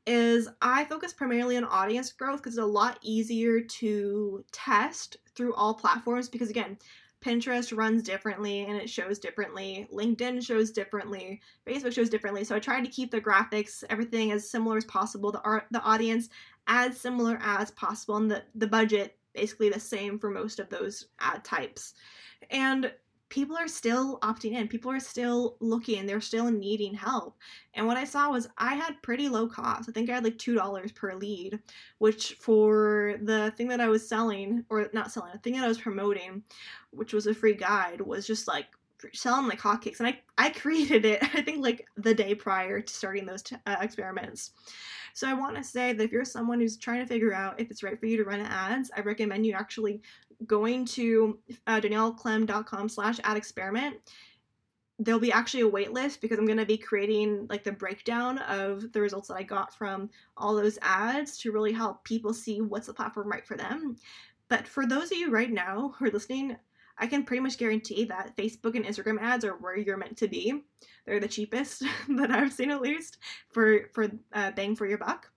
is 0.06 0.48
I 0.60 0.84
focus 0.86 1.12
primarily 1.12 1.56
on 1.56 1.64
audience 1.64 2.10
growth 2.12 2.38
because 2.38 2.54
it's 2.54 2.62
a 2.62 2.66
lot 2.66 2.98
easier 3.02 3.60
to 3.60 4.44
test 4.50 5.18
through 5.34 5.54
all 5.54 5.74
platforms 5.74 6.28
because 6.28 6.50
again, 6.50 6.78
Pinterest 7.22 7.76
runs 7.76 8.02
differently 8.02 8.64
and 8.64 8.76
it 8.76 8.90
shows 8.90 9.18
differently. 9.18 9.88
LinkedIn 9.92 10.44
shows 10.44 10.70
differently. 10.70 11.40
Facebook 11.66 11.92
shows 11.92 12.10
differently. 12.10 12.44
So 12.44 12.56
I 12.56 12.58
tried 12.58 12.84
to 12.84 12.90
keep 12.90 13.10
the 13.10 13.20
graphics, 13.20 13.84
everything 13.88 14.32
as 14.32 14.50
similar 14.50 14.76
as 14.76 14.84
possible. 14.84 15.32
The 15.32 15.40
art, 15.42 15.66
the 15.70 15.82
audience 15.82 16.28
as 16.66 16.98
similar 16.98 17.38
as 17.42 17.70
possible, 17.72 18.16
and 18.16 18.30
the 18.30 18.42
the 18.54 18.66
budget 18.66 19.16
basically 19.34 19.70
the 19.70 19.80
same 19.80 20.18
for 20.18 20.30
most 20.30 20.58
of 20.60 20.68
those 20.68 21.06
ad 21.20 21.44
types. 21.44 21.94
And 22.50 22.92
people 23.32 23.56
are 23.56 23.66
still 23.66 24.18
opting 24.18 24.52
in. 24.52 24.68
People 24.68 24.90
are 24.90 25.00
still 25.00 25.56
looking. 25.58 26.04
They're 26.04 26.20
still 26.20 26.50
needing 26.50 26.92
help. 26.92 27.38
And 27.72 27.86
what 27.86 27.96
I 27.96 28.04
saw 28.04 28.30
was 28.30 28.46
I 28.58 28.74
had 28.74 29.00
pretty 29.00 29.26
low 29.26 29.48
cost. 29.48 29.88
I 29.88 29.92
think 29.92 30.10
I 30.10 30.14
had 30.16 30.24
like 30.24 30.36
$2 30.36 30.94
per 30.94 31.14
lead, 31.14 31.58
which 31.96 32.34
for 32.40 33.14
the 33.22 33.50
thing 33.56 33.68
that 33.68 33.80
I 33.80 33.88
was 33.88 34.06
selling, 34.06 34.66
or 34.68 34.90
not 34.92 35.12
selling, 35.12 35.32
the 35.32 35.38
thing 35.38 35.54
that 35.54 35.64
I 35.64 35.68
was 35.68 35.80
promoting, 35.80 36.42
which 36.90 37.14
was 37.14 37.26
a 37.26 37.32
free 37.32 37.54
guide, 37.54 38.02
was 38.02 38.26
just 38.26 38.46
like 38.46 38.66
selling 39.14 39.48
like 39.48 39.60
hotcakes. 39.60 39.98
And 40.00 40.08
I, 40.08 40.20
I 40.36 40.50
created 40.60 41.06
it, 41.06 41.22
I 41.22 41.40
think, 41.40 41.64
like 41.64 41.86
the 41.96 42.12
day 42.12 42.34
prior 42.34 42.82
to 42.82 42.92
starting 42.92 43.24
those 43.24 43.40
t- 43.40 43.56
uh, 43.66 43.76
experiments. 43.80 44.50
So 45.14 45.26
I 45.26 45.32
want 45.32 45.56
to 45.56 45.64
say 45.64 45.94
that 45.94 46.04
if 46.04 46.12
you're 46.12 46.24
someone 46.26 46.60
who's 46.60 46.76
trying 46.76 47.00
to 47.00 47.06
figure 47.06 47.32
out 47.32 47.60
if 47.60 47.70
it's 47.70 47.82
right 47.82 47.98
for 47.98 48.06
you 48.06 48.18
to 48.18 48.24
run 48.24 48.40
ads, 48.40 48.90
I 48.94 49.00
recommend 49.00 49.46
you 49.46 49.54
actually 49.54 50.02
going 50.46 50.84
to 50.84 51.38
uh, 51.66 51.80
danielleclem.com 51.80 52.88
slash 52.88 53.18
ad 53.24 53.36
experiment. 53.36 53.96
There'll 54.98 55.20
be 55.20 55.32
actually 55.32 55.62
a 55.62 55.68
wait 55.68 55.92
list 55.92 56.20
because 56.20 56.38
i'm 56.38 56.46
going 56.46 56.58
to 56.58 56.66
be 56.66 56.76
creating 56.76 57.46
like 57.48 57.64
the 57.64 57.72
breakdown 57.72 58.38
of 58.38 58.92
the 58.92 59.00
results 59.00 59.28
that 59.28 59.34
i 59.34 59.42
got 59.42 59.74
from 59.74 60.10
all 60.36 60.54
those 60.54 60.78
ads 60.80 61.38
to 61.38 61.50
really 61.50 61.72
help 61.72 62.04
people 62.04 62.32
see 62.32 62.60
what's 62.60 62.86
the 62.86 62.94
platform 62.94 63.28
right 63.28 63.46
for 63.46 63.56
them. 63.56 63.96
But 64.48 64.68
for 64.68 64.86
those 64.86 65.10
of 65.10 65.18
you 65.18 65.30
right 65.30 65.50
now 65.50 65.94
who 65.96 66.06
are 66.06 66.10
listening 66.10 66.56
i 66.98 67.06
can 67.06 67.24
pretty 67.24 67.40
much 67.40 67.58
guarantee 67.58 68.04
that 68.04 68.36
facebook 68.36 68.76
and 68.76 68.84
instagram 68.84 69.18
ads 69.20 69.44
are 69.44 69.56
where 69.56 69.76
you're 69.76 69.96
meant 69.96 70.18
to 70.18 70.28
be. 70.28 70.62
They're 71.06 71.20
the 71.20 71.28
cheapest 71.28 71.82
that 72.08 72.30
i've 72.30 72.52
seen 72.52 72.70
at 72.70 72.82
least 72.82 73.18
for 73.50 73.88
for 73.92 74.10
uh, 74.32 74.52
bang 74.52 74.76
for 74.76 74.86
your 74.86 74.98
buck. 74.98 75.30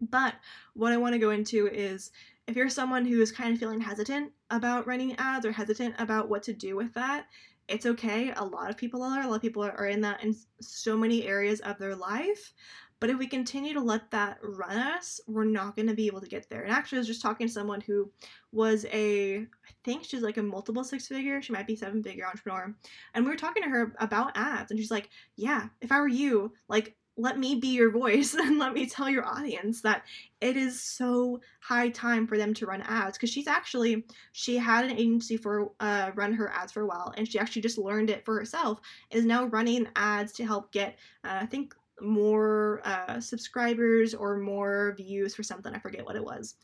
But 0.00 0.34
what 0.74 0.92
i 0.92 0.96
want 0.96 1.14
to 1.14 1.20
go 1.20 1.30
into 1.30 1.68
is 1.68 2.10
if 2.46 2.56
you're 2.56 2.68
someone 2.68 3.04
who 3.04 3.20
is 3.20 3.32
kind 3.32 3.52
of 3.52 3.58
feeling 3.58 3.80
hesitant 3.80 4.32
about 4.50 4.86
running 4.86 5.16
ads 5.16 5.46
or 5.46 5.52
hesitant 5.52 5.94
about 5.98 6.28
what 6.28 6.42
to 6.44 6.52
do 6.52 6.76
with 6.76 6.92
that, 6.94 7.26
it's 7.68 7.86
okay. 7.86 8.32
A 8.36 8.44
lot 8.44 8.70
of 8.70 8.76
people 8.76 9.02
are. 9.02 9.22
A 9.22 9.26
lot 9.26 9.36
of 9.36 9.42
people 9.42 9.62
are 9.62 9.86
in 9.86 10.00
that 10.02 10.22
in 10.22 10.36
so 10.60 10.96
many 10.96 11.26
areas 11.26 11.60
of 11.60 11.78
their 11.78 11.96
life. 11.96 12.52
But 13.00 13.10
if 13.10 13.18
we 13.18 13.26
continue 13.26 13.74
to 13.74 13.80
let 13.80 14.10
that 14.12 14.38
run 14.42 14.76
us, 14.76 15.20
we're 15.26 15.44
not 15.44 15.76
going 15.76 15.88
to 15.88 15.94
be 15.94 16.06
able 16.06 16.20
to 16.20 16.28
get 16.28 16.48
there. 16.48 16.62
And 16.62 16.72
actually, 16.72 16.98
I 16.98 17.00
was 17.00 17.06
just 17.06 17.22
talking 17.22 17.46
to 17.46 17.52
someone 17.52 17.80
who 17.80 18.10
was 18.52 18.86
a, 18.92 19.38
I 19.38 19.72
think 19.84 20.04
she's 20.04 20.22
like 20.22 20.36
a 20.36 20.42
multiple 20.42 20.84
six 20.84 21.06
figure, 21.06 21.42
she 21.42 21.52
might 21.52 21.66
be 21.66 21.76
seven 21.76 22.02
figure 22.02 22.26
entrepreneur. 22.26 22.74
And 23.12 23.24
we 23.24 23.30
were 23.30 23.36
talking 23.36 23.62
to 23.62 23.68
her 23.68 23.94
about 23.98 24.36
ads. 24.36 24.70
And 24.70 24.78
she's 24.78 24.90
like, 24.90 25.10
yeah, 25.36 25.68
if 25.80 25.90
I 25.92 26.00
were 26.00 26.08
you, 26.08 26.52
like, 26.68 26.96
let 27.16 27.38
me 27.38 27.54
be 27.54 27.68
your 27.68 27.90
voice 27.90 28.34
and 28.38 28.58
let 28.58 28.72
me 28.72 28.86
tell 28.86 29.08
your 29.08 29.26
audience 29.26 29.80
that 29.82 30.02
it 30.40 30.56
is 30.56 30.80
so 30.80 31.40
high 31.60 31.88
time 31.88 32.26
for 32.26 32.36
them 32.36 32.52
to 32.54 32.66
run 32.66 32.82
ads 32.82 33.16
because 33.16 33.30
she's 33.30 33.46
actually 33.46 34.04
she 34.32 34.56
had 34.56 34.84
an 34.84 34.90
agency 34.90 35.36
for 35.36 35.70
uh, 35.80 36.10
run 36.14 36.32
her 36.32 36.50
ads 36.50 36.72
for 36.72 36.82
a 36.82 36.86
while 36.86 37.12
and 37.16 37.28
she 37.28 37.38
actually 37.38 37.62
just 37.62 37.78
learned 37.78 38.10
it 38.10 38.24
for 38.24 38.38
herself 38.38 38.80
is 39.10 39.24
now 39.24 39.44
running 39.46 39.86
ads 39.96 40.32
to 40.32 40.44
help 40.44 40.72
get 40.72 40.96
uh, 41.24 41.38
i 41.40 41.46
think 41.46 41.74
more 42.00 42.80
uh, 42.84 43.20
subscribers 43.20 44.14
or 44.14 44.38
more 44.38 44.94
views 44.96 45.34
for 45.34 45.42
something 45.42 45.72
i 45.74 45.78
forget 45.78 46.04
what 46.04 46.16
it 46.16 46.24
was. 46.24 46.56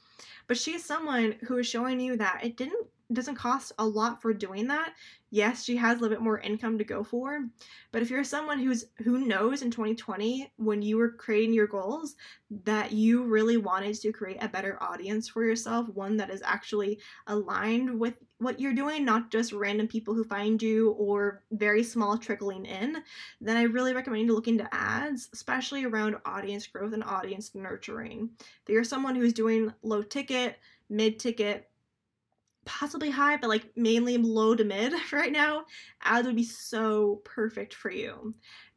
But 0.46 0.58
she's 0.58 0.84
someone 0.84 1.36
who 1.46 1.58
is 1.58 1.66
showing 1.66 2.00
you 2.00 2.16
that 2.16 2.40
it 2.42 2.56
didn't 2.56 2.86
doesn't 3.14 3.34
cost 3.34 3.72
a 3.78 3.86
lot 3.86 4.22
for 4.22 4.32
doing 4.32 4.68
that. 4.68 4.94
Yes, 5.30 5.64
she 5.64 5.76
has 5.76 5.98
a 5.98 6.00
little 6.00 6.16
bit 6.16 6.24
more 6.24 6.40
income 6.40 6.78
to 6.78 6.84
go 6.84 7.04
for, 7.04 7.46
but 7.92 8.02
if 8.02 8.10
you're 8.10 8.24
someone 8.24 8.58
who's 8.58 8.86
who 8.98 9.26
knows 9.26 9.62
in 9.62 9.70
2020 9.70 10.52
when 10.56 10.82
you 10.82 10.96
were 10.96 11.12
creating 11.12 11.54
your 11.54 11.68
goals 11.68 12.16
that 12.64 12.92
you 12.92 13.22
really 13.24 13.56
wanted 13.56 13.94
to 13.94 14.12
create 14.12 14.38
a 14.40 14.48
better 14.48 14.76
audience 14.82 15.28
for 15.28 15.44
yourself, 15.44 15.88
one 15.90 16.16
that 16.16 16.30
is 16.30 16.42
actually 16.44 16.98
aligned 17.28 17.98
with 17.98 18.14
what 18.38 18.58
you're 18.58 18.72
doing, 18.72 19.04
not 19.04 19.30
just 19.30 19.52
random 19.52 19.86
people 19.86 20.14
who 20.14 20.24
find 20.24 20.60
you 20.60 20.90
or 20.92 21.44
very 21.52 21.84
small 21.84 22.18
trickling 22.18 22.64
in, 22.64 22.96
then 23.40 23.56
I 23.56 23.62
really 23.62 23.94
recommend 23.94 24.26
you 24.26 24.34
look 24.34 24.48
into 24.48 24.68
ads, 24.74 25.28
especially 25.32 25.84
around 25.84 26.16
audience 26.24 26.66
growth 26.66 26.92
and 26.92 27.04
audience 27.04 27.54
nurturing. 27.54 28.30
If 28.38 28.68
you're 28.68 28.82
someone 28.82 29.14
who's 29.14 29.32
doing 29.32 29.72
low 29.82 30.02
ticket, 30.02 30.58
mid 30.88 31.18
ticket, 31.18 31.69
possibly 32.70 33.10
high, 33.10 33.36
but 33.36 33.50
like 33.50 33.76
mainly 33.76 34.16
low 34.16 34.54
to 34.54 34.64
mid 34.64 34.92
right 35.12 35.32
now, 35.32 35.64
ads 36.02 36.26
would 36.26 36.36
be 36.36 36.44
so 36.44 37.20
perfect 37.24 37.74
for 37.74 37.90
you. 37.90 38.32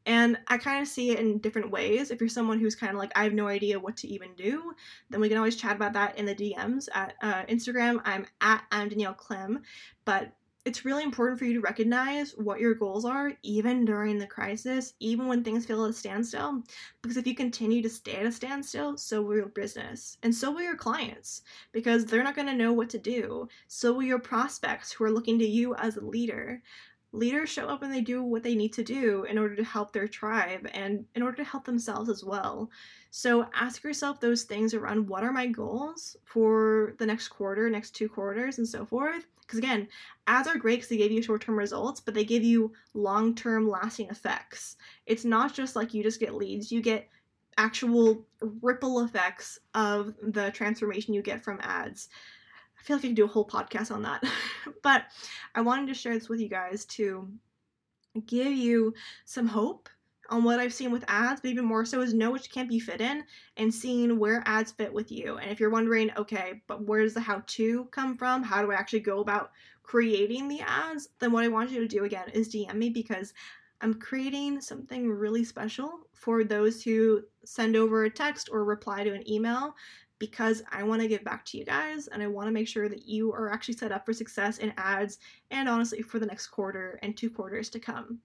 And 0.06 0.38
I 0.48 0.58
kind 0.58 0.82
of 0.82 0.88
see 0.88 1.12
it 1.12 1.20
in 1.20 1.38
different 1.38 1.72
ways. 1.72 2.12
If 2.12 2.20
you're 2.20 2.28
someone 2.28 2.60
who's 2.60 2.76
kind 2.76 2.92
of 2.92 2.98
like, 2.98 3.12
I 3.16 3.24
have 3.24 3.34
no 3.34 3.48
idea 3.48 3.80
what 3.80 3.96
to 3.98 4.08
even 4.08 4.34
do, 4.36 4.74
then 5.10 5.22
we 5.22 5.30
can 5.30 5.38
always 5.38 5.56
chat 5.56 5.76
about 5.76 5.94
that 5.94 6.18
in 6.18 6.26
the 6.26 6.36
DMs 6.36 6.90
at 6.94 7.14
uh, 7.22 7.44
Instagram. 7.46 8.02
I'm 8.04 8.26
at 8.42 8.64
I'm 8.72 8.90
Danielle 8.90 9.14
Clem. 9.14 9.62
But 10.04 10.34
it's 10.66 10.86
really 10.86 11.04
important 11.04 11.38
for 11.38 11.46
you 11.46 11.54
to 11.54 11.60
recognize 11.60 12.32
what 12.38 12.60
your 12.60 12.74
goals 12.74 13.04
are, 13.04 13.34
even 13.44 13.84
during 13.84 14.18
the 14.18 14.26
crisis, 14.26 14.94
even 15.00 15.28
when 15.28 15.44
things 15.44 15.66
feel 15.66 15.84
at 15.84 15.90
a 15.90 15.94
standstill. 15.94 16.64
Because 17.02 17.18
if 17.18 17.28
you 17.28 17.36
continue 17.36 17.82
to 17.82 17.90
stay 17.90 18.16
at 18.16 18.26
a 18.26 18.32
standstill, 18.32 18.96
so 18.98 19.22
will 19.22 19.36
your 19.36 19.48
business, 19.48 20.18
and 20.24 20.34
so 20.34 20.52
will 20.52 20.62
your 20.62 20.78
clients, 20.78 21.42
because 21.74 22.06
they're 22.06 22.24
not 22.24 22.36
going 22.36 22.48
to 22.48 22.56
know 22.56 22.72
what 22.72 22.90
to 22.92 22.98
do. 22.98 23.48
So 23.68 23.94
will 23.94 24.04
your 24.04 24.20
prospects 24.20 24.92
who 24.92 25.04
are 25.04 25.12
looking 25.12 25.38
to 25.40 25.46
you 25.46 25.76
as 25.76 25.98
a 25.98 26.06
leader. 26.06 26.62
Leaders 27.14 27.50
show 27.50 27.68
up 27.68 27.84
and 27.84 27.94
they 27.94 28.02
do 28.02 28.22
what 28.24 28.44
they 28.44 28.56
need 28.56 28.74
to 28.74 28.84
do 28.84 29.24
in 29.24 29.38
order 29.38 29.56
to 29.56 29.64
help 29.64 29.94
their 29.94 30.08
tribe 30.08 30.68
and 30.74 31.06
in 31.16 31.22
order 31.22 31.38
to 31.38 31.44
help 31.44 31.64
themselves 31.64 32.10
as 32.10 32.24
well. 32.24 32.70
So 33.12 33.48
ask 33.54 33.84
yourself 33.84 34.20
those 34.20 34.44
things 34.44 34.74
around 34.74 35.08
what 35.08 35.24
are 35.24 35.32
my 35.32 35.48
goals 35.48 36.18
for 36.26 36.96
the 36.98 37.06
next 37.06 37.30
quarter, 37.30 37.70
next 37.70 37.92
two 37.92 38.10
quarters, 38.10 38.58
and 38.58 38.68
so 38.68 38.86
forth 38.86 39.28
because 39.44 39.60
again, 39.60 39.88
ads 40.28 40.48
are 40.48 40.58
great 40.58 40.78
because 40.78 40.90
they 40.90 40.98
give 40.98 41.12
you 41.12 41.22
short 41.22 41.42
term 41.42 41.58
results, 41.58 42.02
but 42.02 42.14
they 42.14 42.24
give 42.24 42.44
you 42.44 42.74
long 42.94 43.36
term 43.36 43.70
lasting 43.70 44.10
effects. 44.10 44.78
It's 45.06 45.26
not 45.26 45.54
just 45.54 45.76
like 45.76 45.94
you 45.94 46.04
just 46.04 46.20
get 46.20 46.34
leads, 46.34 46.72
you 46.72 46.82
get 46.82 47.08
actual 47.58 48.26
ripple 48.62 49.02
effects 49.02 49.60
of 49.76 50.16
the 50.22 50.50
transformation 50.52 51.14
you 51.14 51.22
get 51.22 51.44
from 51.44 51.60
ads. 51.62 52.10
I 52.84 52.86
feel 52.86 52.98
like 52.98 53.06
I 53.06 53.08
could 53.10 53.16
do 53.16 53.24
a 53.24 53.28
whole 53.28 53.48
podcast 53.48 53.92
on 53.92 54.02
that. 54.02 54.24
but 54.84 55.06
I 55.56 55.62
wanted 55.62 55.88
to 55.88 55.94
share 55.94 56.14
this 56.14 56.28
with 56.28 56.42
you 56.42 56.50
guys 56.50 56.84
to 56.86 57.30
give 58.28 58.52
you 58.52 58.94
some 59.24 59.48
hope 59.48 59.88
on 60.30 60.44
what 60.44 60.60
I've 60.60 60.74
seen 60.74 60.92
with 60.92 61.06
ads, 61.08 61.40
but 61.40 61.50
even 61.50 61.64
more 61.64 61.86
so 61.86 62.02
is 62.02 62.14
know 62.14 62.32
which 62.32 62.52
camp 62.52 62.72
you 62.72 62.82
fit 62.82 63.00
in 63.00 63.24
and 63.56 63.74
seeing 63.74 64.20
where 64.20 64.44
ads 64.46 64.74
fit 64.74 64.92
with 64.92 65.12
you. 65.14 65.38
And 65.38 65.50
if 65.50 65.62
you're 65.62 65.70
wondering, 65.70 66.12
okay, 66.18 66.62
but 66.68 66.86
where 66.86 67.04
does 67.04 67.14
the 67.14 67.22
how 67.22 67.44
to 67.46 67.86
come 67.86 68.18
from? 68.18 68.44
How 68.44 68.62
do 68.62 68.72
I 68.72 68.76
actually 68.76 69.02
go 69.02 69.20
about 69.20 69.52
creating 69.84 70.50
the 70.50 70.62
ads? 70.62 71.10
Then 71.20 71.32
what 71.32 71.46
I 71.46 71.50
want 71.50 71.72
you 71.72 71.80
to 71.80 71.88
do 71.88 72.04
again 72.04 72.30
is 72.34 72.54
DM 72.54 72.76
me 72.76 72.90
because 72.90 73.34
I'm 73.80 73.94
creating 73.94 74.62
something 74.62 75.10
really 75.10 75.44
special 75.44 76.08
for 76.14 76.44
those 76.44 76.82
who 76.84 77.22
send 77.46 77.76
over 77.76 78.06
a 78.06 78.10
text 78.10 78.50
or 78.52 78.64
reply 78.64 79.04
to 79.04 79.14
an 79.14 79.30
email 79.30 79.76
because 80.24 80.64
I 80.72 80.84
want 80.84 81.02
to 81.02 81.08
give 81.10 81.26
back 81.26 81.44
to 81.48 81.58
you 81.58 81.66
guys 81.66 82.08
and 82.08 82.24
I 82.24 82.28
want 82.28 82.48
to 82.48 82.54
make 82.54 82.66
sure 82.66 82.88
that 82.88 83.06
you 83.06 83.34
are 83.34 83.52
actually 83.52 83.74
set 83.74 83.92
up 83.92 84.06
for 84.06 84.14
success 84.14 84.58
in 84.58 84.72
ads 84.78 85.18
and 85.52 85.68
honestly 85.68 86.02
for 86.02 86.18
the 86.18 86.26
next 86.26 86.48
quarter 86.48 86.98
and 87.04 87.18
two 87.18 87.30
quarters 87.30 87.70
to 87.72 87.80
come. 87.80 88.20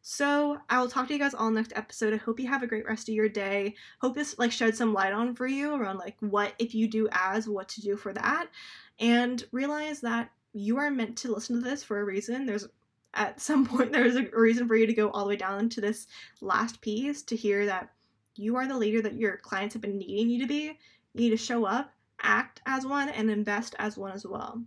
So 0.00 0.56
I 0.70 0.80
will 0.80 0.88
talk 0.88 1.08
to 1.08 1.12
you 1.12 1.18
guys 1.18 1.34
all 1.34 1.50
next 1.50 1.74
episode. 1.76 2.14
I 2.14 2.16
hope 2.16 2.40
you 2.40 2.48
have 2.48 2.62
a 2.62 2.66
great 2.66 2.86
rest 2.86 3.10
of 3.10 3.14
your 3.14 3.28
day. 3.28 3.74
Hope 4.00 4.14
this 4.14 4.38
like 4.38 4.50
shed 4.50 4.74
some 4.74 4.94
light 4.94 5.12
on 5.12 5.34
for 5.34 5.46
you 5.46 5.74
around 5.74 5.98
like 5.98 6.16
what 6.20 6.54
if 6.58 6.74
you 6.74 6.88
do 6.88 7.06
as 7.12 7.46
what 7.46 7.68
to 7.68 7.82
do 7.82 7.98
for 7.98 8.14
that, 8.14 8.46
and 8.98 9.44
realize 9.52 10.00
that 10.00 10.30
you 10.54 10.78
are 10.78 10.90
meant 10.90 11.18
to 11.18 11.34
listen 11.34 11.56
to 11.56 11.68
this 11.68 11.84
for 11.84 12.00
a 12.00 12.04
reason. 12.04 12.46
There's 12.46 12.66
at 13.12 13.42
some 13.42 13.66
point 13.76 13.92
there's 13.92 14.16
a 14.16 14.26
reason 14.32 14.66
for 14.66 14.74
you 14.74 14.86
to 14.86 14.94
go 14.94 15.10
all 15.10 15.24
the 15.24 15.28
way 15.28 15.36
down 15.36 15.68
to 15.68 15.82
this 15.82 16.06
last 16.40 16.80
piece 16.80 17.20
to 17.24 17.36
hear 17.36 17.66
that 17.66 17.90
you 18.36 18.56
are 18.56 18.66
the 18.66 18.78
leader 18.78 19.02
that 19.02 19.14
your 19.14 19.36
clients 19.36 19.74
have 19.74 19.82
been 19.82 19.98
needing 19.98 20.30
you 20.30 20.40
to 20.40 20.46
be. 20.46 20.78
You 21.14 21.20
need 21.22 21.30
to 21.30 21.36
show 21.36 21.64
up, 21.64 21.92
act 22.22 22.60
as 22.66 22.86
one, 22.86 23.08
and 23.08 23.30
invest 23.30 23.74
as 23.78 23.96
one 23.96 24.12
as 24.12 24.26
well. 24.26 24.62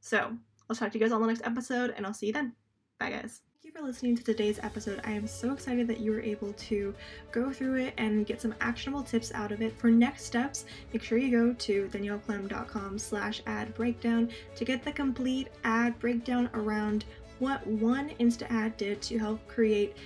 So 0.00 0.36
I'll 0.68 0.76
talk 0.76 0.92
to 0.92 0.98
you 0.98 1.04
guys 1.04 1.12
on 1.12 1.20
the 1.20 1.26
next 1.26 1.44
episode, 1.44 1.94
and 1.96 2.06
I'll 2.06 2.14
see 2.14 2.26
you 2.26 2.32
then. 2.32 2.52
Bye, 2.98 3.10
guys. 3.10 3.40
Thank 3.54 3.74
you 3.74 3.80
for 3.80 3.86
listening 3.86 4.16
to 4.16 4.22
today's 4.22 4.58
episode. 4.62 5.00
I 5.04 5.12
am 5.12 5.26
so 5.26 5.52
excited 5.52 5.88
that 5.88 6.00
you 6.00 6.12
were 6.12 6.20
able 6.20 6.52
to 6.52 6.94
go 7.32 7.52
through 7.52 7.76
it 7.76 7.94
and 7.96 8.26
get 8.26 8.40
some 8.40 8.54
actionable 8.60 9.02
tips 9.02 9.32
out 9.34 9.52
of 9.52 9.62
it. 9.62 9.76
For 9.78 9.90
next 9.90 10.24
steps, 10.24 10.64
make 10.92 11.02
sure 11.02 11.18
you 11.18 11.30
go 11.30 11.52
to 11.52 11.88
danielleclem.com 11.88 12.98
slash 12.98 13.42
ad 13.46 13.74
breakdown 13.74 14.30
to 14.56 14.64
get 14.64 14.84
the 14.84 14.92
complete 14.92 15.48
ad 15.64 15.98
breakdown 15.98 16.50
around 16.54 17.04
what 17.38 17.66
one 17.66 18.10
Insta 18.20 18.50
ad 18.50 18.76
did 18.76 19.00
to 19.02 19.18
help 19.18 19.46
create 19.48 19.96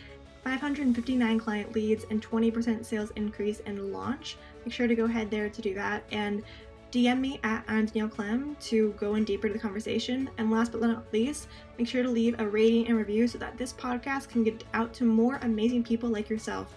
559 0.44 1.38
client 1.38 1.74
leads 1.74 2.04
and 2.10 2.22
20% 2.22 2.84
sales 2.84 3.12
increase 3.16 3.60
in 3.60 3.92
launch. 3.92 4.36
Make 4.64 4.72
sure 4.72 4.86
to 4.86 4.94
go 4.94 5.04
ahead 5.04 5.30
there 5.30 5.48
to 5.48 5.62
do 5.62 5.74
that. 5.74 6.04
And 6.12 6.42
DM 6.92 7.20
me 7.20 7.40
at 7.42 7.64
I'm 7.68 7.86
Danielle 7.86 8.08
Clem 8.08 8.56
to 8.60 8.92
go 8.98 9.14
in 9.14 9.24
deeper 9.24 9.48
to 9.48 9.52
the 9.52 9.58
conversation. 9.58 10.28
And 10.38 10.50
last 10.50 10.72
but 10.72 10.82
not 10.82 11.10
least, 11.12 11.48
make 11.78 11.88
sure 11.88 12.02
to 12.02 12.10
leave 12.10 12.38
a 12.38 12.46
rating 12.46 12.86
and 12.88 12.96
review 12.96 13.26
so 13.26 13.38
that 13.38 13.56
this 13.56 13.72
podcast 13.72 14.28
can 14.28 14.44
get 14.44 14.62
out 14.74 14.92
to 14.94 15.04
more 15.04 15.38
amazing 15.42 15.84
people 15.84 16.10
like 16.10 16.28
yourself. 16.28 16.74